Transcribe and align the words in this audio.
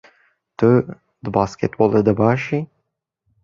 Tu 0.57 0.69
di 1.23 1.29
basketbolê 1.37 2.01
de 2.07 2.13
baş 2.19 2.43
î? 2.59 2.59